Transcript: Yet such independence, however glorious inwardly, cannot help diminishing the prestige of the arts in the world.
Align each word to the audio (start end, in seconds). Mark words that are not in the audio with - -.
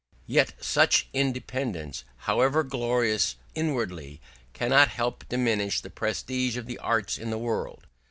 Yet 0.25 0.53
such 0.59 1.09
independence, 1.13 2.03
however 2.25 2.63
glorious 2.63 3.35
inwardly, 3.53 4.19
cannot 4.51 4.87
help 4.87 5.23
diminishing 5.29 5.83
the 5.83 5.91
prestige 5.91 6.57
of 6.57 6.65
the 6.65 6.79
arts 6.79 7.19
in 7.19 7.29
the 7.29 7.37
world. 7.37 7.85